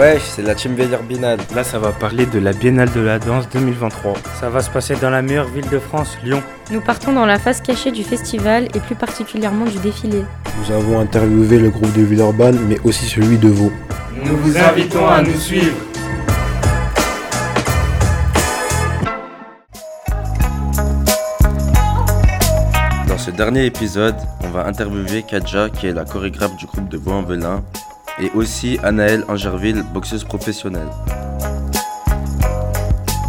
Wesh, 0.00 0.22
c'est 0.34 0.40
la 0.40 0.54
Team 0.54 0.76
Binal. 0.76 1.38
Là, 1.54 1.62
ça 1.62 1.78
va 1.78 1.92
parler 1.92 2.24
de 2.24 2.38
la 2.38 2.54
Biennale 2.54 2.90
de 2.90 3.00
la 3.00 3.18
danse 3.18 3.46
2023. 3.50 4.14
Ça 4.40 4.48
va 4.48 4.62
se 4.62 4.70
passer 4.70 4.94
dans 4.96 5.10
la 5.10 5.20
meilleure 5.20 5.48
ville 5.48 5.68
de 5.68 5.78
France, 5.78 6.16
Lyon. 6.24 6.42
Nous 6.70 6.80
partons 6.80 7.12
dans 7.12 7.26
la 7.26 7.38
face 7.38 7.60
cachée 7.60 7.90
du 7.90 8.02
festival 8.02 8.68
et 8.74 8.80
plus 8.80 8.94
particulièrement 8.94 9.66
du 9.66 9.76
défilé. 9.80 10.22
Nous 10.58 10.74
avons 10.74 11.00
interviewé 11.00 11.58
le 11.58 11.68
groupe 11.68 11.92
de 11.92 12.00
Villeurbanne, 12.00 12.58
mais 12.66 12.78
aussi 12.82 13.04
celui 13.04 13.36
de 13.36 13.48
Vaux. 13.48 13.72
Nous 14.24 14.38
vous 14.38 14.56
invitons 14.56 15.06
à 15.06 15.20
nous 15.20 15.38
suivre. 15.38 15.76
Dans 23.06 23.18
ce 23.18 23.30
dernier 23.32 23.66
épisode, 23.66 24.16
on 24.44 24.48
va 24.48 24.66
interviewer 24.66 25.24
Kadja, 25.28 25.68
qui 25.68 25.88
est 25.88 25.92
la 25.92 26.06
chorégraphe 26.06 26.56
du 26.56 26.64
groupe 26.64 26.88
de 26.88 26.96
Vaux-en-Velin, 26.96 27.62
et 28.20 28.30
aussi 28.34 28.78
Anaëlle 28.82 29.24
Angerville, 29.28 29.82
boxeuse 29.92 30.24
professionnelle. 30.24 30.88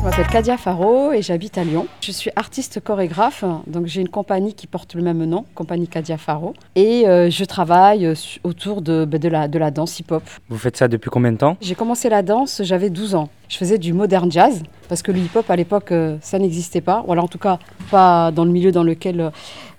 Je 0.01 0.05
m'appelle 0.05 0.27
Kadia 0.27 0.57
Faro 0.57 1.11
et 1.11 1.21
j'habite 1.21 1.59
à 1.59 1.63
Lyon. 1.63 1.85
Je 2.01 2.11
suis 2.11 2.31
artiste 2.35 2.79
chorégraphe, 2.83 3.43
donc 3.67 3.85
j'ai 3.85 4.01
une 4.01 4.09
compagnie 4.09 4.55
qui 4.55 4.65
porte 4.65 4.95
le 4.95 5.03
même 5.03 5.23
nom, 5.25 5.45
compagnie 5.53 5.87
Kadia 5.87 6.17
Faro. 6.17 6.53
Et 6.75 7.07
euh, 7.07 7.29
je 7.29 7.45
travaille 7.45 8.07
euh, 8.07 8.15
autour 8.43 8.81
de, 8.81 9.05
bah, 9.05 9.19
de, 9.19 9.29
la, 9.29 9.47
de 9.47 9.59
la 9.59 9.69
danse 9.69 9.99
hip-hop. 9.99 10.23
Vous 10.49 10.57
faites 10.57 10.75
ça 10.75 10.87
depuis 10.87 11.11
combien 11.11 11.31
de 11.31 11.37
temps? 11.37 11.55
J'ai 11.61 11.75
commencé 11.75 12.09
la 12.09 12.23
danse, 12.23 12.61
j'avais 12.63 12.89
12 12.89 13.13
ans. 13.13 13.29
Je 13.51 13.57
faisais 13.57 13.77
du 13.77 13.91
modern 13.91 14.31
jazz, 14.31 14.63
parce 14.87 15.01
que 15.01 15.11
le 15.11 15.19
hip-hop 15.19 15.49
à 15.49 15.57
l'époque, 15.57 15.91
euh, 15.91 16.15
ça 16.21 16.39
n'existait 16.39 16.79
pas. 16.79 17.03
Ou 17.05 17.11
alors 17.11 17.25
en 17.25 17.27
tout 17.27 17.37
cas, 17.37 17.59
pas 17.89 18.31
dans 18.31 18.45
le 18.45 18.49
milieu 18.49 18.71
dans 18.71 18.81
lequel 18.81 19.29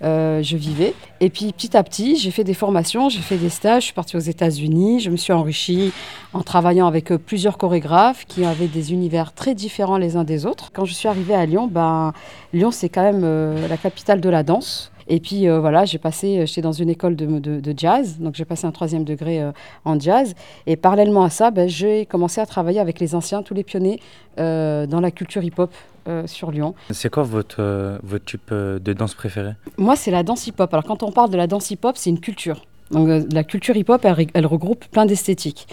euh, 0.04 0.42
je 0.42 0.58
vivais. 0.58 0.92
Et 1.20 1.30
puis 1.30 1.50
petit 1.54 1.74
à 1.74 1.82
petit, 1.82 2.16
j'ai 2.16 2.30
fait 2.30 2.44
des 2.44 2.52
formations, 2.52 3.08
j'ai 3.08 3.22
fait 3.22 3.38
des 3.38 3.48
stages, 3.48 3.84
je 3.84 3.86
suis 3.86 3.94
partie 3.94 4.14
aux 4.14 4.20
États-Unis, 4.20 5.00
je 5.00 5.08
me 5.08 5.16
suis 5.16 5.32
enrichie 5.32 5.90
en 6.34 6.42
travaillant 6.42 6.86
avec 6.86 7.12
euh, 7.12 7.16
plusieurs 7.16 7.56
chorégraphes 7.56 8.26
qui 8.26 8.44
avaient 8.44 8.66
des 8.66 8.92
univers 8.92 9.32
très 9.32 9.54
différents 9.54 9.96
les 9.96 10.16
uns 10.16 10.24
des 10.24 10.44
autres. 10.44 10.70
Quand 10.74 10.84
je 10.84 10.92
suis 10.92 11.08
arrivée 11.08 11.34
à 11.34 11.46
Lyon, 11.46 11.66
ben, 11.66 12.12
Lyon 12.52 12.72
c'est 12.72 12.90
quand 12.90 13.02
même 13.02 13.24
la 13.70 13.76
capitale 13.78 14.20
de 14.20 14.28
la 14.28 14.42
danse. 14.42 14.91
Et 15.14 15.20
puis 15.20 15.46
euh, 15.46 15.60
voilà, 15.60 15.84
j'ai 15.84 15.98
passé, 15.98 16.38
euh, 16.38 16.46
j'étais 16.46 16.62
dans 16.62 16.72
une 16.72 16.88
école 16.88 17.16
de, 17.16 17.26
de- 17.38 17.60
de 17.60 17.74
jazz, 17.76 18.18
donc 18.18 18.34
j'ai 18.34 18.46
passé 18.46 18.66
un 18.66 18.70
troisième 18.72 19.04
degré 19.04 19.42
euh, 19.42 19.52
en 19.84 20.00
jazz. 20.00 20.34
Et 20.66 20.76
parallèlement 20.76 21.22
à 21.22 21.28
ça, 21.30 21.50
ben, 21.50 21.68
j'ai 21.68 22.06
commencé 22.06 22.40
à 22.40 22.46
travailler 22.46 22.80
avec 22.80 22.98
les 22.98 23.14
anciens, 23.14 23.42
tous 23.42 23.52
les 23.54 23.62
pionniers 23.62 24.00
dans 24.38 25.00
la 25.02 25.10
culture 25.10 25.44
hip-hop 25.44 25.70
euh, 26.08 26.26
sur 26.26 26.50
Lyon. 26.50 26.74
C'est 26.90 27.10
quoi 27.10 27.22
votre, 27.24 27.56
euh, 27.60 27.98
votre 28.02 28.24
type 28.24 28.48
euh, 28.50 28.78
de 28.78 28.92
danse 28.94 29.14
préférée? 29.14 29.52
Moi, 29.76 29.94
c'est 29.96 30.10
la 30.10 30.22
danse 30.22 30.46
hip-hop. 30.46 30.72
Alors, 30.72 30.84
quand 30.84 31.02
on 31.02 31.12
parle 31.12 31.28
de 31.30 31.36
la 31.36 31.46
danse 31.46 31.70
hip-hop, 31.70 31.96
c'est 31.98 32.08
une 32.10 32.18
culture. 32.20 32.62
Donc, 32.92 33.08
euh, 33.08 33.24
la 33.32 33.42
culture 33.42 33.76
hip-hop, 33.76 34.04
elle, 34.34 34.46
regroupe 34.46 34.84
plein 34.86 35.06
d'esthétiques. 35.06 35.66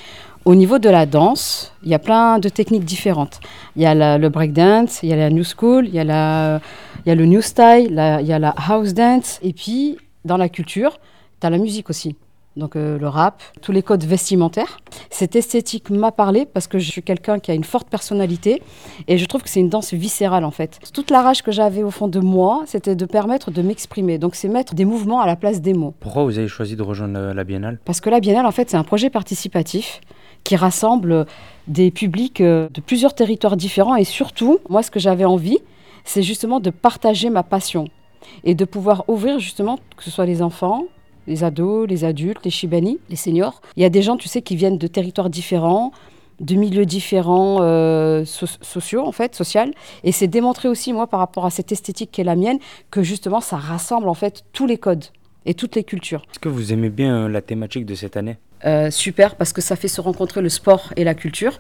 Au 0.46 0.56
niveau 0.56 0.80
de 0.80 0.90
la 0.90 1.06
danse, 1.06 1.74
il 1.84 1.90
y 1.90 1.94
a 1.94 2.00
plein 2.00 2.40
de 2.40 2.50
techniques 2.50 2.86
différentes. 2.86 3.42
Il 3.76 3.82
y 3.82 3.86
a 3.86 3.94
la- 3.94 4.18
le 4.18 4.30
breakdance, 4.30 5.04
il 5.04 5.10
y 5.10 5.14
a 5.14 5.18
la 5.18 5.30
new 5.30 5.44
school, 5.44 5.88
il 5.88 5.94
y 5.96 6.00
a, 6.00 6.60
le 7.06 7.26
new 7.26 7.42
style, 7.42 8.18
il 8.22 8.28
y 8.28 8.34
a 8.34 8.40
la 8.40 8.56
house 8.70 8.94
dance. 8.94 9.40
Et 9.44 9.54
puis, 9.54 9.98
dans 10.24 10.38
la 10.38 10.48
culture, 10.50 10.98
tu 11.42 11.48
as 11.48 11.50
la 11.50 11.58
musique 11.58 11.90
aussi. 11.90 12.16
Donc, 12.56 12.76
euh, 12.76 12.98
le 12.98 13.08
rap, 13.08 13.42
tous 13.62 13.72
les 13.72 13.84
codes 13.84 14.04
vestimentaires. 14.04 14.80
Cette 15.10 15.36
esthétique 15.36 15.90
m'a 15.90 16.12
parlé 16.12 16.46
parce 16.46 16.68
que 16.68 16.80
je 16.80 16.90
suis 16.90 17.04
quelqu'un 17.04 17.40
qui 17.40 17.52
a 17.52 17.54
une 17.54 17.64
forte 17.64 17.90
personnalité 17.90 18.62
et 19.08 19.18
je 19.18 19.26
trouve 19.26 19.44
que 19.44 19.50
c'est 19.50 19.60
une 19.60 19.70
danse 19.70 19.94
viscérale 19.94 20.44
en 20.44 20.52
fait. 20.52 20.80
Toute 20.94 21.12
la 21.12 21.22
rage 21.22 21.44
que 21.44 21.52
j'avais 21.52 21.84
au 21.84 21.92
fond 21.92 22.08
de 22.08 22.20
moi, 22.20 22.64
c'était 22.66 22.96
de 22.96 23.06
permettre 23.06 23.52
de 23.52 23.62
m'exprimer. 23.62 24.18
Donc 24.18 24.36
c'est 24.36 24.48
mettre 24.48 24.74
des 24.74 24.86
mouvements 24.86 25.22
à 25.22 25.28
la 25.28 25.36
place 25.36 25.62
des 25.62 25.74
mots. 25.74 25.94
Pourquoi 26.00 26.24
vous 26.24 26.38
avez 26.38 26.48
choisi 26.48 26.76
de 26.76 26.82
rejoindre 26.82 27.34
la, 27.34 27.44
Biennale? 27.44 27.80
Parce 27.86 28.02
que 28.02 28.10
la 28.10 28.20
Biennale, 28.20 28.46
en 28.46 28.52
fait, 28.52 28.70
c'est 28.70 28.78
un 28.78 28.84
projet 28.84 29.10
participatif 29.10 30.02
qui 30.44 30.56
rassemble 30.56 31.26
des 31.68 31.92
publics 31.92 32.42
euh, 32.42 32.68
de 32.74 32.82
plusieurs 32.82 33.14
territoires 33.14 33.58
différents. 33.58 33.96
Et 33.96 34.04
surtout, 34.04 34.60
moi, 34.70 34.84
ce 34.84 34.92
que 34.92 35.00
j'avais 35.00 35.26
envie, 35.26 35.60
c'est 36.04 36.24
justement 36.24 36.60
de 36.60 36.72
partager 36.72 37.30
ma 37.30 37.44
passion 37.44 37.88
et 38.44 38.56
de 38.56 38.66
pouvoir 38.66 39.06
ouvrir 39.08 39.40
justement, 39.40 39.78
que 39.96 40.04
ce 40.04 40.12
soit 40.12 40.26
les 40.26 40.42
enfants, 40.42 40.86
les 41.28 41.44
ados, 41.44 41.88
les 41.88 42.04
adultes, 42.04 42.44
les 42.44 42.50
shibani, 42.52 43.00
les 43.10 43.16
seniors. 43.16 43.62
Il 43.76 43.84
y 43.84 43.86
a 43.86 43.90
des 43.90 44.02
gens, 44.02 44.18
tu 44.18 44.28
sais, 44.28 44.42
qui 44.42 44.56
viennent 44.56 44.78
de 44.78 44.88
territoires 44.88 45.30
différents, 45.30 45.92
de 46.40 46.56
milieux 46.56 46.86
différents 46.86 47.58
euh, 47.62 48.24
so- 48.26 48.46
sociaux, 48.62 49.06
en 49.06 49.12
fait, 49.12 49.36
social. 49.36 49.72
Et 50.04 50.12
c'est 50.12 50.28
démontré 50.28 50.70
aussi, 50.70 50.94
moi, 50.94 51.08
par 51.08 51.20
rapport 51.20 51.46
à 51.46 51.50
cette 51.50 51.72
esthétique 51.72 52.12
qui 52.12 52.22
est 52.22 52.24
la 52.24 52.36
mienne, 52.36 52.60
que 52.92 53.04
justement, 53.04 53.42
ça 53.42 53.58
rassemble, 53.58 54.08
en 54.10 54.14
fait, 54.14 54.44
tous 54.54 54.66
les 54.66 54.78
codes 54.78 55.06
et 55.46 55.54
toutes 55.54 55.76
les 55.76 55.84
cultures. 55.84 56.24
Est-ce 56.32 56.40
que 56.40 56.50
vous 56.50 56.74
aimez 56.74 56.90
bien 56.90 57.26
euh, 57.26 57.30
la 57.30 57.42
thématique 57.42 57.86
de 57.86 57.96
cette 57.96 58.18
année? 58.18 58.38
Euh, 58.66 58.92
super 58.92 59.36
parce 59.36 59.54
que 59.54 59.62
ça 59.62 59.78
fait 59.78 59.88
se 59.88 60.02
rencontrer 60.02 60.42
le 60.42 60.50
sport 60.50 60.94
et 60.98 61.06
la 61.06 61.14
culture. 61.14 61.58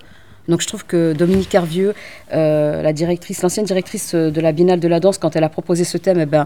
Donc 0.50 0.62
je 0.62 0.68
trouve 0.68 0.86
que 0.86 1.14
Dominique 1.14 1.53
Hervieux, 1.56 1.94
euh, 2.34 2.81
la 2.81 2.92
directrice, 2.92 3.42
l'ancienne 3.42 3.66
directrice 3.66 4.16
de 4.16 4.42
la 4.42 4.52
Biennale 4.52 4.80
de 4.81 4.88
la 4.88 5.00
danse, 5.00 5.18
quand 5.18 5.36
elle 5.36 5.44
a 5.46 5.50
proposé 5.50 5.86
ce 5.86 5.98
thème, 5.98 6.19
eh 6.19 6.25
ben, 6.25 6.46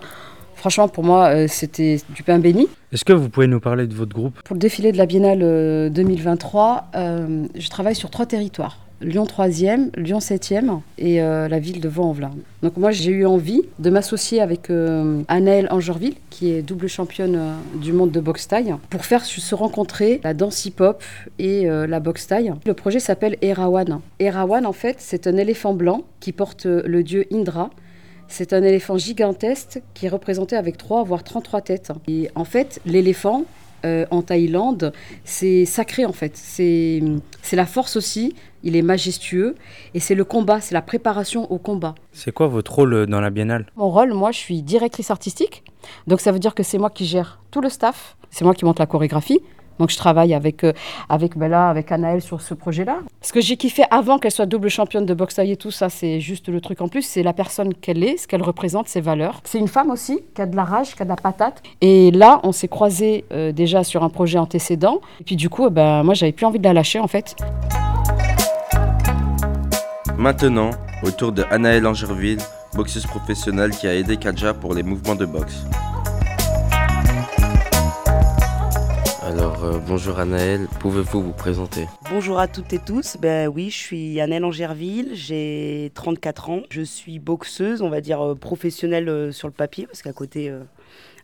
franchement 0.64 0.88
pour 0.88 1.04
moi 1.04 1.28
euh, 1.28 1.48
c'était 1.50 2.00
du 2.16 2.24
pain 2.24 2.40
béni. 2.40 2.70
Est-ce 2.94 3.04
que 3.04 3.12
vous 3.12 3.28
pouvez 3.28 3.48
nous 3.48 3.60
parler 3.60 3.86
de 3.86 3.94
votre 3.94 4.14
groupe? 4.14 4.42
Pour 4.46 4.54
le 4.54 4.62
défilé 4.62 4.94
de 4.94 4.98
la 4.98 5.06
Biennale 5.06 5.42
euh, 5.44 5.90
2023, 5.90 6.86
euh, 6.96 7.46
je 7.54 7.70
travaille 7.70 7.96
sur 7.96 8.10
trois 8.10 8.26
territoires. 8.26 8.78
Lyon 9.02 9.26
3e, 9.26 9.90
Lyon 9.98 10.20
7e 10.20 10.80
et 10.98 11.22
euh, 11.22 11.50
la 11.50 11.60
ville 11.60 11.82
de 11.82 11.90
Vaux-en-Velin. 11.90 12.32
Donc 12.62 12.78
moi 12.78 12.92
j'ai 12.92 13.12
eu 13.12 13.26
envie 13.26 13.62
de 13.80 13.90
m'associer 13.90 14.40
avec 14.40 14.70
euh, 14.70 15.22
Anaëlle 15.28 15.68
Angerville, 15.70 16.16
qui 16.30 16.52
est 16.52 16.62
double 16.62 16.88
championne 16.88 17.36
euh, 17.36 17.54
du 17.82 17.92
monde 17.92 18.12
de 18.12 18.22
boxe 18.22 18.48
taille, 18.48 18.74
pour 18.90 19.04
faire 19.04 19.26
se 19.26 19.56
rencontrer 19.56 20.22
la 20.24 20.34
danse 20.34 20.66
hip-hop 20.66 21.04
et 21.40 21.70
euh, 21.70 21.86
la 21.88 22.00
boxe 22.00 22.28
taille. 22.28 22.54
Le 22.66 22.74
projet 22.74 23.00
s'appelle 23.00 23.36
Erawan. 23.42 24.00
Erawan 24.20 24.66
en 24.66 24.72
fait 24.74 24.96
c'est 25.00 25.28
un 25.28 25.36
éléphant 25.36 25.74
blanc 25.74 26.04
qui 26.22 26.32
porte 26.32 26.66
euh, 26.66 26.82
le 26.86 27.04
dieu 27.04 27.26
Indra. 27.34 27.70
C'est 28.28 28.54
un 28.54 28.64
éléphant 28.64 28.98
gigantesque 28.98 29.82
qui 29.94 30.06
est 30.08 30.10
représenté 30.10 30.56
avec 30.56 30.78
3 30.78 31.04
voire 31.04 31.24
33 31.24 31.62
têtes. 31.62 31.92
Et 32.08 32.30
en 32.36 32.46
fait 32.46 32.82
l'éléphant 32.86 33.46
euh, 33.86 34.06
en 34.12 34.22
Thaïlande, 34.22 34.94
c'est 35.26 35.66
sacré 35.66 36.06
en 36.06 36.14
fait. 36.14 36.38
C'est 36.38 37.02
c'est 37.42 37.56
la 37.56 37.66
force 37.66 37.98
aussi. 37.98 38.34
Il 38.64 38.78
est 38.78 38.82
majestueux 38.82 39.56
et 39.94 40.00
c'est 40.00 40.16
le 40.16 40.24
combat, 40.24 40.62
c'est 40.62 40.74
la 40.74 40.82
préparation 40.82 41.52
au 41.52 41.58
combat. 41.58 41.96
C'est 42.14 42.32
quoi 42.32 42.48
votre 42.48 42.74
rôle 42.74 42.94
euh, 42.94 43.06
dans 43.06 43.20
la 43.20 43.30
Biennale? 43.30 43.66
Mon 43.76 43.90
rôle, 43.90 44.14
moi, 44.14 44.32
je 44.32 44.38
suis 44.38 44.62
directrice 44.62 45.12
artistique. 45.12 45.64
Donc 46.08 46.22
ça 46.22 46.32
veut 46.32 46.40
dire 46.40 46.56
que 46.56 46.64
c'est 46.64 46.78
moi 46.78 46.90
qui 46.90 47.06
gère 47.06 47.42
tout 47.52 47.60
le 47.60 47.68
staff. 47.68 48.16
C'est 48.30 48.46
moi 48.46 48.54
qui 48.54 48.64
monte 48.64 48.80
la 48.80 48.86
chorégraphie. 48.86 49.42
Donc 49.80 49.90
je 49.90 49.98
travaille 49.98 50.34
avec, 50.34 50.64
euh, 50.64 50.74
avec 51.10 51.38
Bella, 51.38 51.70
avec 51.70 51.92
Anaëlle 51.92 52.22
sur 52.22 52.42
ce 52.42 52.54
projet-là. 52.54 52.98
Ce 53.22 53.34
que 53.34 53.42
j'ai 53.42 53.58
kiffé 53.58 53.84
avant 53.92 54.20
qu'elle 54.20 54.32
soit 54.32 54.46
double 54.46 54.70
championne 54.70 55.06
de 55.06 55.14
boxe 55.14 55.40
et 55.40 55.56
tout 55.58 55.72
ça, 55.72 55.90
c'est 55.90 56.20
juste 56.20 56.50
le 56.50 56.62
truc 56.62 56.82
en 56.82 56.88
plus. 56.88 57.02
C'est 57.02 57.24
la 57.24 57.34
personne 57.34 57.74
qu'elle 57.74 58.04
est, 58.04 58.18
ce 58.18 58.28
qu'elle 58.28 58.44
représente, 58.44 58.88
ses 58.88 59.02
valeurs. 59.02 59.42
C'est 59.44 59.60
une 59.60 59.68
femme 59.68 59.90
aussi 59.90 60.22
qui 60.36 60.42
a 60.42 60.46
de 60.46 60.56
la 60.56 60.64
rage, 60.64 60.96
qui 60.96 61.02
a 61.02 61.06
de 61.06 61.10
la 61.10 61.16
patate. 61.16 61.62
Et 61.82 62.12
là, 62.12 62.40
on 62.44 62.52
s'est 62.52 62.68
croisés 62.68 63.26
euh, 63.32 63.52
déjà 63.52 63.84
sur 63.84 64.04
un 64.04 64.10
projet 64.10 64.38
antécédent. 64.38 65.02
Et 65.20 65.24
puis 65.24 65.36
du 65.36 65.50
coup, 65.50 65.68
eh 65.68 65.70
ben, 65.70 66.04
moi, 66.04 66.14
j'avais 66.14 66.32
plus 66.32 66.46
envie 66.46 66.60
de 66.60 66.64
la 66.64 66.74
lâcher 66.74 67.00
en 67.00 67.08
fait. 67.08 67.36
Maintenant, 70.18 70.70
autour 71.04 71.32
de 71.32 71.44
Anaëlle 71.50 71.86
Angerville, 71.88 72.40
boxeuse 72.76 73.06
professionnelle 73.06 73.72
qui 73.72 73.88
a 73.88 73.96
aidé 73.96 74.18
Kadja 74.18 74.54
pour 74.54 74.74
les 74.74 74.84
mouvements 74.84 75.16
de 75.16 75.26
boxe. 75.26 75.66
Euh, 79.64 79.80
bonjour 79.88 80.20
Anaëlle, 80.20 80.68
pouvez-vous 80.82 81.22
vous 81.22 81.32
présenter? 81.32 81.86
Bonjour 82.10 82.38
à 82.38 82.50
toutes 82.50 82.74
et 82.74 82.80
tous. 82.80 83.16
Ben 83.18 83.48
oui, 83.48 83.70
je 83.70 83.78
suis 83.78 84.20
Annelle 84.20 84.44
Angerville, 84.44 85.12
j'ai 85.14 85.90
34 85.94 86.50
ans. 86.50 86.64
Je 86.70 86.82
suis 86.82 87.18
boxeuse, 87.18 87.82
on 87.82 87.90
va 87.90 88.02
dire 88.02 88.20
euh, 88.22 88.36
professionnelle 88.36 89.08
euh, 89.08 89.32
sur 89.32 89.48
le 89.48 89.54
papier, 89.54 89.88
parce 89.88 90.02
qu'à 90.02 90.12
côté, 90.12 90.50
à 90.50 90.58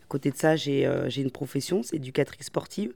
côté 0.08 0.30
de 0.30 0.36
ça, 0.36 0.56
j'ai 0.56 0.86
une 1.16 1.30
profession, 1.30 1.82
c'est 1.82 1.96
éducatrice 1.96 2.46
sportive. 2.46 2.94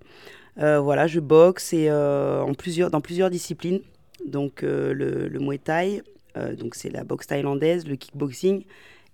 Voilà, 0.56 1.06
je 1.06 1.20
boxe 1.20 1.74
et, 1.74 1.90
en 1.92 2.54
plusieurs, 2.54 2.90
dans 2.90 3.02
plusieurs 3.02 3.28
disciplines. 3.28 3.80
Donc 4.26 4.62
le, 4.62 5.28
le 5.28 5.38
Muay 5.40 5.58
Thai, 5.58 6.02
donc 6.58 6.74
c'est 6.74 6.90
la 6.90 7.04
boxe 7.04 7.26
thaïlandaise, 7.26 7.86
le 7.86 7.96
kickboxing 7.96 8.64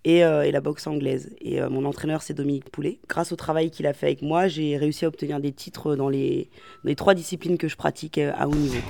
et, 0.05 0.25
euh, 0.25 0.43
et 0.43 0.51
la 0.51 0.61
boxe 0.61 0.87
anglaise. 0.87 1.35
Et 1.41 1.61
euh, 1.61 1.69
mon 1.69 1.85
entraîneur, 1.85 2.23
c'est 2.23 2.35
Dominique 2.35 2.71
Poulet. 2.71 2.99
Grâce 3.09 3.33
au 3.33 3.37
travail 3.37 3.71
qu'il 3.71 3.87
a 3.87 3.93
fait 3.93 4.07
avec 4.07 4.23
moi, 4.23 4.49
j'ai 4.49 4.77
réussi 4.77 5.05
à 5.05 5.09
obtenir 5.09 5.41
des 5.41 5.53
titres 5.53 5.97
dans 5.97 6.09
les, 6.09 6.49
dans 6.85 6.89
les 6.89 6.97
trois 6.97 7.15
disciplines 7.15 7.59
que 7.59 7.69
je 7.69 7.77
pratique 7.77 8.19
euh, 8.19 8.33
à 8.37 8.49
haut 8.49 8.55
niveau. 8.55 8.81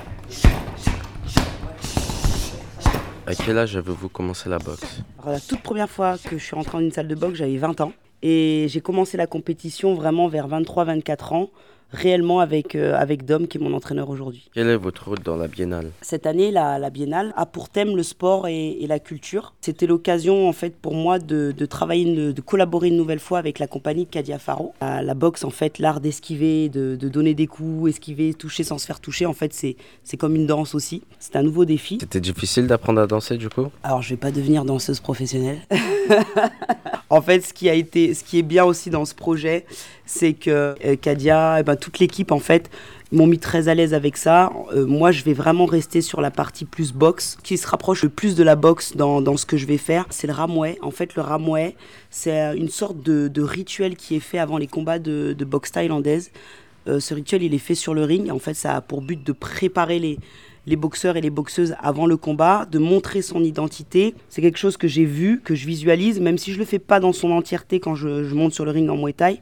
À 3.26 3.34
quel 3.34 3.58
âge 3.58 3.76
avez-vous 3.76 4.08
commencé 4.08 4.48
la 4.48 4.58
boxe? 4.58 5.02
Alors, 5.22 5.34
la 5.34 5.40
toute 5.40 5.62
première 5.62 5.90
fois 5.90 6.16
que 6.18 6.38
je 6.38 6.44
suis 6.44 6.56
rentrée 6.56 6.78
dans 6.78 6.84
une 6.84 6.90
salle 6.90 7.08
de 7.08 7.14
boxe, 7.14 7.38
j'avais 7.38 7.58
20 7.58 7.80
ans. 7.80 7.92
Et 8.22 8.66
j'ai 8.68 8.80
commencé 8.80 9.16
la 9.16 9.26
compétition 9.26 9.94
vraiment 9.94 10.28
vers 10.28 10.48
23-24 10.48 11.34
ans. 11.34 11.50
réellement 11.92 12.38
avec, 12.40 12.76
avec 12.76 13.24
Dom, 13.24 13.48
qui 13.48 13.58
est 13.58 13.60
mon 13.60 13.74
entraîneur 13.74 14.08
aujourd'hui. 14.10 14.48
Quel 14.54 14.68
est 14.68 14.76
votre 14.76 15.08
rôle 15.08 15.18
dans 15.24 15.36
la 15.36 15.48
biennale? 15.48 15.90
Cette 16.02 16.26
année, 16.26 16.50
la, 16.50 16.78
la, 16.78 16.90
biennale 16.90 17.32
a 17.36 17.46
pour 17.46 17.68
thème 17.68 17.96
le 17.96 18.02
sport 18.02 18.46
et, 18.46 18.72
et 18.80 18.86
la 18.86 18.98
culture. 19.00 19.54
C'était 19.60 19.86
l'occasion 19.86 20.48
en 20.48 20.52
fait 20.52 20.76
pour 20.76 20.94
moi 20.94 21.18
de, 21.18 21.52
de 21.56 21.66
travailler, 21.66 22.04
une, 22.04 22.32
de 22.32 22.40
collaborer 22.40 22.88
une 22.88 22.96
nouvelle 22.96 23.18
fois 23.18 23.38
avec 23.38 23.58
la 23.58 23.66
compagnie 23.66 24.04
de 24.04 24.10
Kadia 24.10 24.38
Faro. 24.38 24.72
La, 24.80 25.02
la 25.02 25.14
boxe, 25.14 25.42
en 25.44 25.50
fait, 25.50 25.80
l'art 25.80 26.00
d'esquiver, 26.00 26.68
de, 26.68 26.94
de, 26.94 27.08
donner 27.08 27.34
des 27.34 27.48
coups, 27.48 27.90
esquiver, 27.90 28.34
toucher 28.34 28.62
sans 28.62 28.78
se 28.78 28.86
faire 28.86 29.00
toucher, 29.00 29.26
en 29.26 29.34
fait, 29.34 29.52
c'est 29.52 30.16
comme 30.16 30.36
une 30.36 30.46
danse 30.46 30.74
aussi. 30.76 31.02
C'est 31.18 31.34
un 31.36 31.42
nouveau 31.42 31.64
défi. 31.64 31.98
C'était 32.00 32.20
difficile 32.20 32.68
d'apprendre 32.68 33.00
à 33.00 33.08
danser 33.08 33.36
du 33.36 33.48
coup? 33.48 33.66
Alors, 33.82 34.00
je 34.02 34.10
vais 34.10 34.16
pas 34.16 34.30
devenir 34.30 34.64
danseuse 34.64 35.00
professionnelle. 35.00 35.58
en 37.10 37.20
fait, 37.20 37.40
ce 37.44 37.52
qui 37.52 37.68
a 37.68 37.74
été, 37.74 38.14
ce 38.14 38.22
qui 38.22 38.38
est 38.38 38.42
bien 38.42 38.64
aussi 38.64 38.88
dans 38.88 39.04
ce 39.04 39.14
projet, 39.14 39.66
c'est 40.06 40.32
que 40.32 40.76
euh, 40.84 40.96
Kadia, 40.96 41.60
et 41.60 41.62
ben, 41.64 41.74
toute 41.76 41.98
l'équipe 41.98 42.30
en 42.30 42.38
fait 42.38 42.70
m'ont 43.10 43.26
mis 43.26 43.40
très 43.40 43.66
à 43.66 43.74
l'aise 43.74 43.94
avec 43.94 44.16
ça. 44.16 44.52
Euh, 44.72 44.86
moi, 44.86 45.10
je 45.10 45.24
vais 45.24 45.32
vraiment 45.32 45.66
rester 45.66 46.02
sur 46.02 46.20
la 46.20 46.30
partie 46.30 46.64
plus 46.64 46.92
boxe, 46.92 47.36
qui 47.42 47.58
se 47.58 47.66
rapproche 47.66 48.04
le 48.04 48.08
plus 48.08 48.36
de 48.36 48.44
la 48.44 48.54
boxe 48.54 48.96
dans, 48.96 49.36
ce 49.36 49.44
que 49.44 49.56
je 49.56 49.66
vais 49.66 49.76
faire. 49.76 50.06
C'est 50.10 50.28
le 50.28 50.32
ramouet. 50.32 50.78
En 50.82 50.92
fait, 50.92 51.16
le 51.16 51.22
ramouet, 51.22 51.74
c'est 52.10 52.56
une 52.56 52.68
sorte 52.68 53.02
de, 53.02 53.42
rituel 53.42 53.96
qui 53.96 54.14
est 54.14 54.20
fait 54.20 54.38
avant 54.38 54.58
les 54.58 54.68
combats 54.68 55.00
de, 55.00 55.34
boxe 55.44 55.72
thaïlandaise. 55.72 56.30
Euh, 56.86 57.00
ce 57.00 57.12
rituel, 57.12 57.42
il 57.42 57.52
est 57.52 57.58
fait 57.58 57.74
sur 57.74 57.92
le 57.92 58.04
ring. 58.04 58.30
En 58.30 58.38
fait, 58.38 58.54
ça 58.54 58.76
a 58.76 58.80
pour 58.80 59.02
but 59.02 59.22
de 59.26 59.32
préparer 59.32 59.98
les, 59.98 60.18
les 60.70 60.76
boxeurs 60.76 61.16
et 61.16 61.20
les 61.20 61.30
boxeuses 61.30 61.74
avant 61.80 62.06
le 62.06 62.16
combat, 62.16 62.64
de 62.70 62.78
montrer 62.78 63.22
son 63.22 63.42
identité. 63.42 64.14
C'est 64.28 64.40
quelque 64.40 64.56
chose 64.56 64.76
que 64.76 64.86
j'ai 64.86 65.04
vu, 65.04 65.40
que 65.44 65.56
je 65.56 65.66
visualise, 65.66 66.20
même 66.20 66.38
si 66.38 66.52
je 66.52 66.58
le 66.60 66.64
fais 66.64 66.78
pas 66.78 67.00
dans 67.00 67.12
son 67.12 67.32
entièreté 67.32 67.80
quand 67.80 67.96
je, 67.96 68.32
monte 68.32 68.54
sur 68.54 68.64
le 68.64 68.70
ring 68.70 68.88
en 68.88 68.96
Muay 68.96 69.12
Thai. 69.12 69.40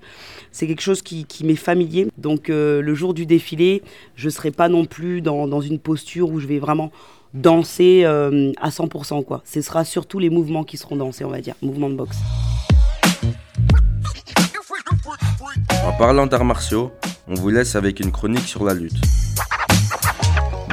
C'est 0.53 0.67
quelque 0.67 0.81
chose 0.81 1.03
qui, 1.03 1.27
qui 1.27 1.45
m'est 1.45 1.55
familier. 1.55 2.09
Donc 2.17 2.49
euh, 2.49 2.81
le 2.81 2.95
jour 2.95 3.13
du 3.13 3.27
défilé, 3.27 3.83
je 4.17 4.31
serai 4.31 4.51
pas 4.51 4.71
non 4.71 4.87
plus 4.87 5.21
dans, 5.21 5.47
dans 5.47 5.61
une 5.61 5.79
posture 5.79 6.31
où 6.31 6.41
je 6.41 6.47
vais 6.47 6.59
vraiment 6.59 6.91
danser 7.35 8.05
euh, 8.05 8.53
à 8.59 8.71
100%. 8.71 9.23
Quoi. 9.25 9.43
Ce 9.45 9.61
sera 9.61 9.85
surtout 9.85 10.19
les 10.19 10.31
mouvements 10.31 10.65
qui 10.65 10.79
seront 10.79 10.97
dansés, 10.97 11.27
on 11.27 11.31
va 11.31 11.43
dire, 11.43 11.57
mouvements 11.61 11.91
de 11.91 11.95
boxe. 11.95 12.17
En 15.85 15.93
parlant 15.93 16.27
d'arts 16.27 16.47
martiaux, 16.47 16.91
on 17.27 17.35
vous 17.35 17.51
laisse 17.51 17.77
avec 17.77 18.01
une 18.01 18.13
chronique 18.13 18.47
sur 18.47 18.65
la 18.65 18.73
lutte. 18.73 18.97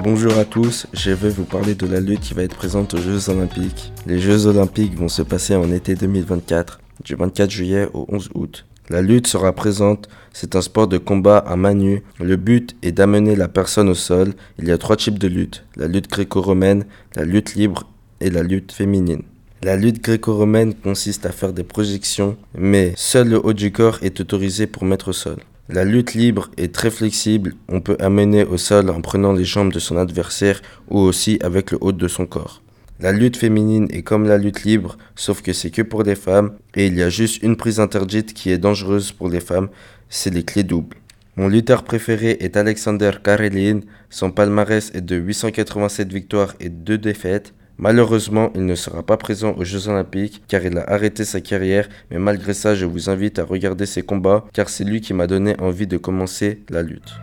Bonjour 0.05 0.37
à 0.37 0.45
tous, 0.45 0.85
je 0.93 1.09
vais 1.09 1.29
vous 1.29 1.45
parler 1.45 1.73
de 1.73 1.87
la 1.87 1.99
lutte 1.99 2.19
qui 2.19 2.35
va 2.35 2.43
être 2.43 2.55
présente 2.55 2.93
aux 2.93 3.01
Jeux 3.01 3.27
Olympiques. 3.31 3.91
Les 4.05 4.19
Jeux 4.19 4.45
Olympiques 4.45 4.93
vont 4.93 5.07
se 5.07 5.23
passer 5.23 5.55
en 5.55 5.71
été 5.71 5.95
2024, 5.95 6.79
du 7.03 7.15
24 7.15 7.49
juillet 7.49 7.89
au 7.91 8.05
11 8.09 8.29
août. 8.35 8.67
La 8.89 9.01
lutte 9.01 9.25
sera 9.25 9.51
présente, 9.51 10.07
c'est 10.31 10.55
un 10.55 10.61
sport 10.61 10.87
de 10.87 10.99
combat 10.99 11.39
à 11.39 11.55
main 11.55 11.73
nue. 11.73 12.03
Le 12.19 12.35
but 12.35 12.75
est 12.83 12.91
d'amener 12.91 13.35
la 13.35 13.47
personne 13.47 13.89
au 13.89 13.95
sol. 13.95 14.35
Il 14.59 14.67
y 14.67 14.71
a 14.71 14.77
trois 14.77 14.95
types 14.95 15.17
de 15.17 15.27
lutte, 15.27 15.65
la 15.75 15.87
lutte 15.87 16.11
gréco-romaine, 16.11 16.85
la 17.15 17.25
lutte 17.25 17.55
libre 17.55 17.89
et 18.21 18.29
la 18.29 18.43
lutte 18.43 18.73
féminine. 18.73 19.23
La 19.63 19.75
lutte 19.75 20.03
gréco-romaine 20.03 20.75
consiste 20.75 21.25
à 21.25 21.31
faire 21.31 21.51
des 21.51 21.63
projections, 21.63 22.37
mais 22.55 22.93
seul 22.95 23.29
le 23.29 23.43
haut 23.43 23.53
du 23.53 23.71
corps 23.71 23.97
est 24.03 24.19
autorisé 24.19 24.67
pour 24.67 24.85
mettre 24.85 25.07
au 25.07 25.13
sol. 25.13 25.37
La 25.67 25.83
lutte 25.83 26.13
libre 26.13 26.51
est 26.57 26.71
très 26.75 26.91
flexible, 26.91 27.56
on 27.69 27.81
peut 27.81 27.97
amener 28.00 28.44
au 28.44 28.56
sol 28.56 28.91
en 28.91 29.01
prenant 29.01 29.33
les 29.33 29.45
jambes 29.45 29.73
de 29.73 29.79
son 29.79 29.97
adversaire 29.97 30.62
ou 30.89 31.00
aussi 31.00 31.39
avec 31.41 31.71
le 31.71 31.79
haut 31.81 31.91
de 31.91 32.07
son 32.07 32.27
corps. 32.27 32.62
La 33.00 33.12
lutte 33.12 33.35
féminine 33.35 33.88
est 33.89 34.03
comme 34.03 34.27
la 34.27 34.38
lutte 34.38 34.63
libre, 34.63 34.95
sauf 35.15 35.41
que 35.41 35.53
c'est 35.53 35.71
que 35.71 35.81
pour 35.81 36.03
les 36.03 36.13
femmes, 36.13 36.53
et 36.75 36.85
il 36.85 36.95
y 36.95 37.01
a 37.01 37.09
juste 37.09 37.41
une 37.41 37.56
prise 37.56 37.79
interdite 37.79 38.35
qui 38.35 38.51
est 38.51 38.59
dangereuse 38.59 39.12
pour 39.12 39.27
les 39.27 39.39
femmes, 39.39 39.69
c'est 40.07 40.31
les 40.31 40.44
clés 40.44 40.62
doubles. 40.62 40.97
Mon 41.35 41.47
lutteur 41.47 41.83
préféré 41.83 42.38
est 42.41 42.57
Alexander 42.57 43.12
Karelin, 43.23 43.79
son 44.12 44.29
palmarès 44.29 44.91
est 44.94 45.01
de 45.01 45.15
887 45.15 46.13
victoires 46.13 46.53
et 46.59 46.69
2 46.69 47.00
défaites. 47.00 47.56
Malheureusement, 47.77 48.51
il 48.56 48.66
ne 48.66 48.75
sera 48.75 49.04
pas 49.04 49.18
présent 49.18 49.54
aux 49.57 49.66
Jeux 49.66 49.89
Olympiques 49.89 50.42
car 50.48 50.63
il 50.66 50.77
a 50.77 50.89
arrêté 50.89 51.25
sa 51.25 51.42
carrière, 51.42 51.89
mais 52.10 52.19
malgré 52.19 52.54
ça, 52.54 52.74
je 52.74 52.86
vous 52.86 53.10
invite 53.10 53.38
à 53.38 53.44
regarder 53.44 53.86
ses 53.86 54.01
combats 54.01 54.45
car 54.54 54.69
c'est 54.69 54.86
lui 54.86 55.01
qui 55.01 55.13
m'a 55.13 55.27
donné 55.27 55.56
envie 55.60 55.86
de 55.86 55.98
commencer 55.98 56.62
la 56.69 56.81
lutte. 56.81 57.13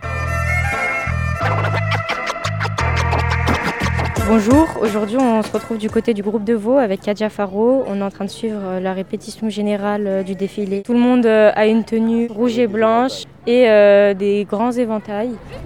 Bonjour, 4.28 4.68
aujourd'hui 4.80 5.16
on 5.18 5.42
se 5.42 5.50
retrouve 5.52 5.78
du 5.78 5.90
côté 5.90 6.14
du 6.14 6.22
groupe 6.22 6.44
de 6.44 6.54
Vaux 6.54 6.78
avec 6.78 7.00
Kadia 7.00 7.28
Faro. 7.28 7.84
On 7.86 7.98
est 7.98 8.02
en 8.02 8.10
train 8.10 8.24
de 8.24 8.30
suivre 8.30 8.78
la 8.80 8.92
répétition 8.92 9.48
générale 9.48 10.22
du 10.24 10.34
défilé. 10.34 10.82
Tout 10.82 10.92
le 10.92 11.00
monde 11.00 11.26
a 11.26 11.66
une 11.66 11.84
tenue 11.84 12.28
rouge 12.28 12.58
et 12.58 12.66
blanche 12.66 13.24
et 13.46 13.68
euh, 13.68 14.14
des 14.14 14.46
grands 14.48 14.72
éventails. 14.72 15.32
Juste 15.50 15.64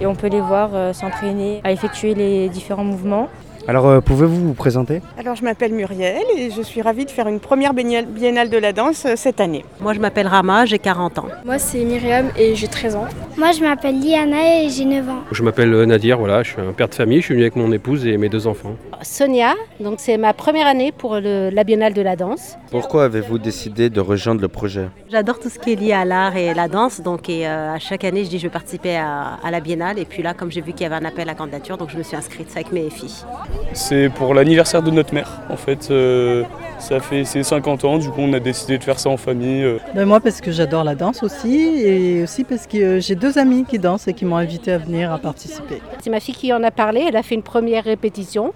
Et 0.00 0.06
on 0.06 0.14
peut 0.14 0.28
les 0.28 0.40
voir 0.40 0.70
euh, 0.74 0.92
s'entraîner 0.92 1.60
à 1.64 1.72
effectuer 1.72 2.14
les 2.14 2.48
différents 2.48 2.84
mouvements. 2.84 3.28
Alors, 3.68 3.86
euh, 3.86 4.00
pouvez-vous 4.00 4.48
vous 4.48 4.54
présenter? 4.54 5.02
Alors, 5.18 5.36
je 5.36 5.44
m'appelle 5.44 5.72
Muriel 5.72 6.22
et 6.36 6.50
je 6.50 6.62
suis 6.62 6.82
ravie 6.82 7.04
de 7.04 7.10
faire 7.10 7.28
une 7.28 7.40
première 7.40 7.74
biennale 7.74 8.48
de 8.50 8.58
la 8.58 8.72
danse 8.72 9.04
euh, 9.04 9.14
cette 9.16 9.40
année. 9.40 9.64
Moi, 9.80 9.92
je 9.92 10.00
m'appelle 10.00 10.26
Rama, 10.26 10.64
j'ai 10.64 10.78
40 10.78 11.18
ans. 11.18 11.26
Moi, 11.44 11.58
c'est 11.58 11.84
Myriam 11.84 12.30
et 12.36 12.54
j'ai 12.54 12.68
13 12.68 12.96
ans. 12.96 13.06
Moi, 13.40 13.52
je 13.52 13.62
m'appelle 13.62 13.98
Liana 13.98 14.64
et 14.64 14.68
j'ai 14.68 14.84
9 14.84 15.08
ans. 15.08 15.22
Je 15.32 15.42
m'appelle 15.42 15.70
Nadir, 15.84 16.18
voilà, 16.18 16.42
je 16.42 16.50
suis 16.50 16.60
un 16.60 16.74
père 16.74 16.90
de 16.90 16.94
famille, 16.94 17.20
je 17.20 17.24
suis 17.24 17.32
venu 17.32 17.44
avec 17.44 17.56
mon 17.56 17.72
épouse 17.72 18.06
et 18.06 18.18
mes 18.18 18.28
deux 18.28 18.46
enfants. 18.46 18.74
Sonia, 19.00 19.54
donc 19.80 19.94
c'est 19.96 20.18
ma 20.18 20.34
première 20.34 20.66
année 20.66 20.92
pour 20.92 21.14
le, 21.14 21.48
la 21.48 21.64
biennale 21.64 21.94
de 21.94 22.02
la 22.02 22.16
danse. 22.16 22.58
Pourquoi 22.70 23.04
avez-vous 23.04 23.38
décidé 23.38 23.88
de 23.88 23.98
rejoindre 23.98 24.42
le 24.42 24.48
projet? 24.48 24.90
J'adore 25.10 25.38
tout 25.38 25.48
ce 25.48 25.58
qui 25.58 25.72
est 25.72 25.76
lié 25.76 25.94
à 25.94 26.04
l'art 26.04 26.36
et 26.36 26.52
la 26.52 26.68
danse, 26.68 27.00
donc 27.00 27.30
et, 27.30 27.48
euh, 27.48 27.72
à 27.72 27.78
chaque 27.78 28.04
année, 28.04 28.24
je 28.26 28.28
dis 28.28 28.36
je 28.38 28.42
vais 28.42 28.50
participer 28.50 28.98
à, 28.98 29.38
à 29.42 29.50
la 29.50 29.60
biennale. 29.60 29.98
Et 29.98 30.04
puis 30.04 30.22
là, 30.22 30.34
comme 30.34 30.50
j'ai 30.50 30.60
vu 30.60 30.72
qu'il 30.74 30.82
y 30.82 30.84
avait 30.84 31.02
un 31.02 31.08
appel 31.08 31.26
à 31.30 31.34
candidature, 31.34 31.78
donc 31.78 31.88
je 31.88 31.96
me 31.96 32.02
suis 32.02 32.16
inscrite 32.18 32.50
avec 32.54 32.72
mes 32.72 32.90
filles. 32.90 33.24
C'est 33.72 34.10
pour 34.10 34.34
l'anniversaire 34.34 34.82
de 34.82 34.90
notre 34.90 35.14
mère. 35.14 35.40
En 35.48 35.56
fait, 35.56 35.88
euh, 35.90 36.44
ça 36.80 36.98
fait 37.00 37.24
ses 37.24 37.42
50 37.42 37.84
ans, 37.84 37.98
du 37.98 38.08
coup 38.08 38.20
on 38.20 38.32
a 38.32 38.40
décidé 38.40 38.78
de 38.78 38.84
faire 38.84 38.98
ça 38.98 39.10
en 39.10 39.16
famille. 39.16 39.62
Euh. 39.62 39.78
Ben 39.94 40.06
moi 40.06 40.20
parce 40.20 40.40
que 40.40 40.50
j'adore 40.50 40.82
la 40.82 40.94
danse 40.94 41.22
aussi 41.22 41.82
et 41.84 42.22
aussi 42.22 42.44
parce 42.44 42.66
que 42.66 42.78
euh, 42.78 43.00
j'ai 43.00 43.14
deux 43.14 43.29
amis 43.38 43.64
qui 43.64 43.78
dansent 43.78 44.08
et 44.08 44.14
qui 44.14 44.24
m'ont 44.24 44.36
invité 44.36 44.72
à 44.72 44.78
venir 44.78 45.12
à 45.12 45.18
participer. 45.18 45.80
C'est 46.02 46.10
ma 46.10 46.20
fille 46.20 46.34
qui 46.34 46.52
en 46.52 46.62
a 46.62 46.70
parlé, 46.70 47.04
elle 47.08 47.16
a 47.16 47.22
fait 47.22 47.34
une 47.34 47.42
première 47.42 47.84
répétition. 47.84 48.52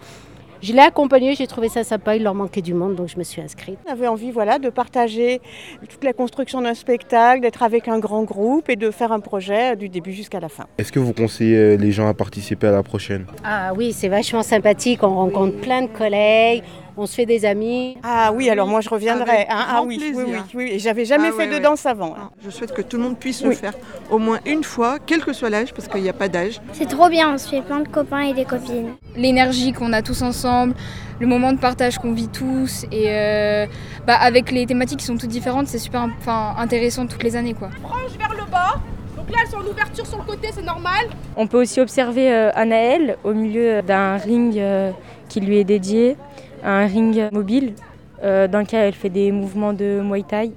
Je 0.63 0.73
l'ai 0.73 0.81
accompagnée, 0.81 1.35
j'ai 1.35 1.47
trouvé 1.47 1.69
ça 1.69 1.85
sympa, 1.85 2.17
il 2.17 2.23
leur 2.23 2.35
manquait 2.35 2.63
du 2.63 2.73
monde, 2.73 2.95
donc 2.95 3.09
je 3.09 3.19
me 3.19 3.23
suis 3.23 3.43
inscrite. 3.43 3.79
On 3.87 3.93
avait 3.93 4.07
envie 4.07 4.31
voilà, 4.31 4.59
de 4.59 4.71
partager 4.71 5.43
toute 5.91 6.03
la 6.03 6.15
construction 6.15 6.63
d'un 6.63 6.73
spectacle, 6.73 7.43
d'être 7.43 7.63
avec 7.63 7.87
un 7.87 7.99
grand 7.99 8.23
groupe 8.23 8.71
et 8.71 8.77
de 8.77 8.91
faire 8.91 9.13
un 9.13 9.21
projet 9.21 9.77
du 9.77 9.91
début 9.91 10.13
jusqu'à 10.13 10.41
la 10.41 10.49
fin. 10.49 10.65
Est-ce 10.79 10.91
que 10.91 10.99
vous 10.99 11.13
conseillez 11.13 11.77
les 11.77 11.93
gens 11.93 12.09
à 12.09 12.15
participer 12.15 12.69
à 12.69 12.73
la 12.73 12.83
prochaine? 12.83 13.27
Ah 13.45 13.73
oui, 13.77 13.93
c'est 13.93 14.09
vachement 14.09 14.43
sympathique, 14.43 15.03
on 15.03 15.15
rencontre 15.15 15.61
plein 15.61 15.83
de 15.83 15.89
collègues, 15.89 16.63
on 16.97 17.07
se 17.07 17.15
fait 17.15 17.27
des 17.27 17.45
amis. 17.45 17.97
Ah 18.03 18.33
oui, 18.33 18.49
alors 18.51 18.67
moi 18.67 18.81
je 18.81 18.89
reviendrai. 18.89 19.47
Hein, 19.49 19.67
ah 19.69 19.83
oui, 19.85 19.99
oui, 20.01 20.13
oui, 20.15 20.39
oui, 20.55 20.71
Et 20.73 20.79
j'avais 20.79 21.05
jamais 21.05 21.31
ah, 21.33 21.37
fait 21.37 21.49
de 21.49 21.59
danse 21.59 21.87
avant. 21.87 22.15
Ah, 22.17 22.31
je 22.45 22.51
souhaite 22.51 22.73
que 22.73 22.83
tout 22.83 22.97
le 22.97 23.03
monde 23.03 23.19
puisse 23.19 23.41
oui. 23.43 23.49
le 23.49 23.55
faire 23.55 23.75
au 24.11 24.19
moins 24.19 24.39
une 24.47 24.63
fois, 24.63 24.99
quel 25.05 25.25
que 25.25 25.33
soit 25.33 25.51
l'âge, 25.51 25.73
parce 25.73 25.89
qu'il 25.89 26.03
n'y 26.03 26.09
a 26.09 26.15
pas 26.15 26.29
d'âge. 26.29 26.61
C'est 26.73 26.89
trop 26.89 27.09
bien, 27.09 27.35
on 27.35 27.39
se 27.39 27.49
fait 27.49 27.63
plein 27.63 27.81
de 27.81 27.89
copains 27.89 28.21
et 28.21 28.35
des 28.35 28.45
copines. 28.45 28.95
L'énergie 29.17 29.73
qu'on 29.73 29.93
a 29.93 30.03
tous 30.03 30.23
ensemble, 30.23 30.75
le 31.21 31.27
moment 31.27 31.53
de 31.53 31.59
partage 31.59 31.99
qu'on 31.99 32.13
vit 32.13 32.29
tous, 32.29 32.85
et 32.93 33.07
euh, 33.09 33.67
bah, 34.07 34.17
avec 34.17 34.51
les 34.51 34.67
thématiques 34.67 35.01
qui 35.01 35.07
sont 35.07 35.17
toutes 35.17 35.31
différentes, 35.31 35.67
c'est 35.69 35.79
super 35.79 36.09
enfin, 36.21 36.55
intéressant 36.59 37.07
toutes 37.07 37.23
les 37.23 37.37
années. 37.37 37.55
Quoi. 37.55 37.71
Frange 37.83 38.17
vers 38.19 38.33
le 38.33 38.51
bas. 38.51 38.75
Donc 39.17 39.31
là, 39.31 39.39
elles 39.43 39.51
sont 39.51 39.59
en 39.59 39.71
ouverture 39.71 40.07
sur 40.07 40.19
le 40.19 40.25
côté, 40.25 40.49
c'est 40.53 40.65
normal. 40.65 41.07
On 41.37 41.47
peut 41.47 41.61
aussi 41.61 41.81
observer 41.81 42.33
euh, 42.33 42.51
Anaël 42.55 43.17
au 43.25 43.33
milieu 43.33 43.81
d'un 43.83 44.17
ring 44.17 44.59
euh, 44.59 44.91
qui 45.29 45.41
lui 45.41 45.59
est 45.59 45.65
dédié 45.65 46.17
un 46.65 46.87
ring 46.87 47.29
mobile 47.31 47.75
euh, 48.23 48.49
dans 48.49 48.61
lequel 48.61 48.87
elle 48.87 48.95
fait 48.95 49.11
des 49.11 49.31
mouvements 49.31 49.73
de 49.73 50.01
Muay 50.03 50.23
Thai. 50.23 50.53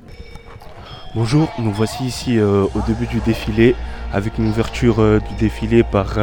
Bonjour, 1.15 1.49
nous 1.59 1.71
voici 1.71 2.05
ici 2.05 2.37
euh, 2.37 2.65
au 2.75 2.81
début 2.87 3.07
du 3.07 3.19
défilé 3.19 3.75
avec 4.13 4.37
une 4.37 4.47
ouverture 4.47 4.99
euh, 4.99 5.19
du 5.19 5.35
défilé 5.35 5.83
par 5.83 6.17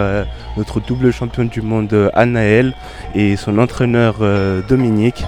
notre 0.57 0.81
double 0.81 1.13
championne 1.13 1.49
du 1.49 1.61
monde 1.61 2.11
Anaël 2.15 2.75
et 3.15 3.37
son 3.37 3.59
entraîneur 3.59 4.17
Dominique. 4.69 5.25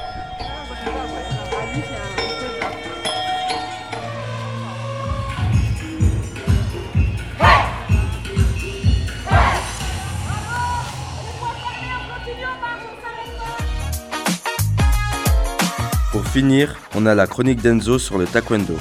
On 16.95 17.07
a 17.07 17.15
la 17.15 17.27
chronique 17.27 17.61
d'Enzo 17.61 17.99
sur 17.99 18.19
le 18.19 18.25
taekwondo. 18.25 18.75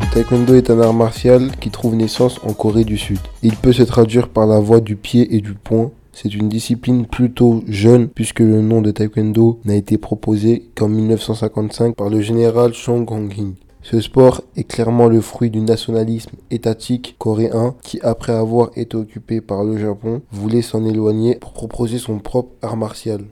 Le 0.00 0.12
taekwondo 0.12 0.54
est 0.54 0.68
un 0.70 0.80
art 0.80 0.92
martial 0.92 1.50
qui 1.60 1.70
trouve 1.70 1.94
naissance 1.94 2.40
en 2.44 2.52
Corée 2.52 2.84
du 2.84 2.98
Sud. 2.98 3.20
Il 3.42 3.56
peut 3.56 3.72
se 3.72 3.82
traduire 3.82 4.28
par 4.28 4.46
la 4.46 4.58
voie 4.58 4.80
du 4.80 4.96
pied 4.96 5.34
et 5.34 5.40
du 5.40 5.54
poing. 5.54 5.92
C'est 6.12 6.34
une 6.34 6.50
discipline 6.50 7.06
plutôt 7.06 7.62
jeune 7.68 8.08
puisque 8.08 8.40
le 8.40 8.60
nom 8.60 8.82
de 8.82 8.90
taekwondo 8.90 9.60
n'a 9.64 9.76
été 9.76 9.96
proposé 9.96 10.68
qu'en 10.74 10.88
1955 10.88 11.94
par 11.96 12.10
le 12.10 12.20
général 12.20 12.74
Chong 12.74 13.10
Hong-hin. 13.10 13.54
Ce 13.82 14.00
sport 14.00 14.42
est 14.56 14.64
clairement 14.64 15.08
le 15.08 15.22
fruit 15.22 15.50
du 15.50 15.60
nationalisme 15.60 16.36
étatique 16.50 17.16
coréen 17.18 17.74
qui, 17.82 17.98
après 18.02 18.34
avoir 18.34 18.70
été 18.76 18.96
occupé 18.96 19.40
par 19.40 19.64
le 19.64 19.78
Japon, 19.78 20.20
voulait 20.32 20.62
s'en 20.62 20.84
éloigner 20.84 21.36
pour 21.36 21.52
proposer 21.52 21.98
son 21.98 22.18
propre 22.18 22.50
art 22.60 22.76
martial. 22.76 23.22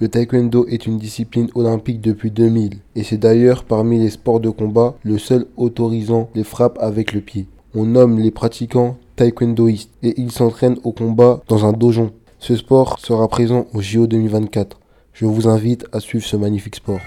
Le 0.00 0.08
taekwondo 0.08 0.66
est 0.66 0.86
une 0.86 0.98
discipline 0.98 1.50
olympique 1.54 2.00
depuis 2.00 2.32
2000 2.32 2.78
et 2.96 3.04
c'est 3.04 3.16
d'ailleurs 3.16 3.62
parmi 3.62 4.00
les 4.00 4.10
sports 4.10 4.40
de 4.40 4.50
combat 4.50 4.96
le 5.04 5.18
seul 5.18 5.46
autorisant 5.56 6.28
les 6.34 6.42
frappes 6.42 6.78
avec 6.80 7.12
le 7.12 7.20
pied. 7.20 7.46
On 7.76 7.84
nomme 7.84 8.18
les 8.18 8.32
pratiquants 8.32 8.96
taekwondoïstes 9.14 9.92
et 10.02 10.20
ils 10.20 10.32
s'entraînent 10.32 10.78
au 10.82 10.90
combat 10.90 11.42
dans 11.46 11.64
un 11.64 11.72
dojon. 11.72 12.10
Ce 12.40 12.56
sport 12.56 12.98
sera 12.98 13.28
présent 13.28 13.66
au 13.72 13.80
JO 13.80 14.08
2024. 14.08 14.80
Je 15.12 15.26
vous 15.26 15.46
invite 15.46 15.86
à 15.92 16.00
suivre 16.00 16.24
ce 16.24 16.36
magnifique 16.36 16.76
sport. 16.76 17.00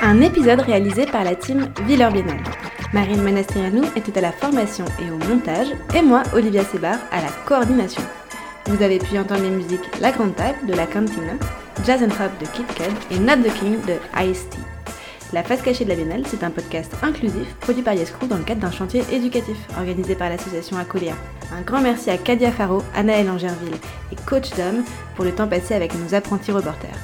Un 0.00 0.22
épisode 0.22 0.60
réalisé 0.60 1.04
par 1.04 1.24
la 1.24 1.34
team 1.34 1.68
Villeur. 1.86 2.12
Marine 2.94 3.22
Manastrianou 3.22 3.82
était 3.96 4.16
à 4.16 4.22
la 4.22 4.32
formation 4.32 4.86
et 4.98 5.10
au 5.10 5.18
montage, 5.28 5.68
et 5.94 6.00
moi, 6.00 6.22
Olivia 6.32 6.64
Sebar, 6.64 6.96
à 7.12 7.20
la 7.20 7.28
coordination. 7.46 8.02
Vous 8.68 8.82
avez 8.82 8.98
pu 8.98 9.18
entendre 9.18 9.44
les 9.44 9.50
musiques 9.50 9.88
La 9.98 10.12
Grande 10.12 10.36
Table 10.36 10.58
de 10.66 10.74
La 10.74 10.86
Cantina, 10.86 11.32
Jazz 11.86 12.02
and 12.02 12.08
Pop 12.08 12.30
de 12.38 12.44
Kid 12.46 12.66
Cud 12.66 12.94
et 13.10 13.18
Not 13.18 13.36
the 13.36 13.52
King 13.58 13.78
de 13.86 13.94
Ice-T. 14.22 14.58
La 15.32 15.42
face 15.42 15.62
cachée 15.62 15.84
de 15.84 15.88
la 15.88 15.96
Biennale, 15.96 16.24
c'est 16.26 16.44
un 16.44 16.50
podcast 16.50 16.92
inclusif 17.02 17.54
produit 17.60 17.82
par 17.82 17.94
Yescrew 17.94 18.26
dans 18.26 18.36
le 18.36 18.42
cadre 18.42 18.60
d'un 18.60 18.70
chantier 18.70 19.02
éducatif 19.10 19.56
organisé 19.78 20.14
par 20.14 20.28
l'association 20.28 20.76
Acolia. 20.76 21.14
Un 21.50 21.62
grand 21.62 21.80
merci 21.80 22.10
à 22.10 22.18
Kadia 22.18 22.52
Faro, 22.52 22.82
Anaël 22.94 23.30
Angerville 23.30 23.76
et 24.12 24.16
Coach 24.26 24.50
Dom 24.50 24.84
pour 25.16 25.24
le 25.24 25.32
temps 25.32 25.48
passé 25.48 25.72
avec 25.72 25.94
nos 25.94 26.14
apprentis 26.14 26.52
reporters. 26.52 26.98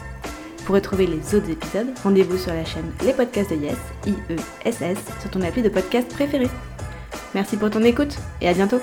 Pour 0.66 0.74
retrouver 0.74 1.06
les 1.06 1.34
autres 1.34 1.50
épisodes, 1.50 1.88
rendez-vous 2.02 2.36
sur 2.36 2.52
la 2.52 2.66
chaîne 2.66 2.92
Les 3.06 3.14
Podcasts 3.14 3.50
de 3.50 3.56
Yes, 3.56 3.78
I-E-S-S, 4.06 4.98
sur 5.18 5.30
ton 5.30 5.40
appli 5.40 5.62
de 5.62 5.70
podcast 5.70 6.12
préféré. 6.12 6.48
Merci 7.34 7.56
pour 7.56 7.70
ton 7.70 7.82
écoute 7.82 8.16
et 8.42 8.48
à 8.50 8.52
bientôt 8.52 8.80